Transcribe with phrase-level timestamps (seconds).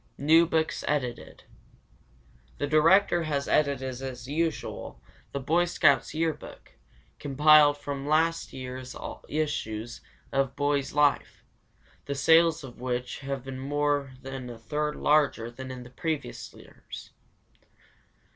[0.17, 1.43] New books edited.
[2.57, 4.99] The director has edited as usual
[5.31, 6.71] the Boy Scouts' Year Book,
[7.19, 8.95] compiled from last year's
[9.29, 10.01] issues
[10.31, 11.43] of Boys' Life,
[12.05, 17.11] the sales of which have been more than a third larger than in previous years.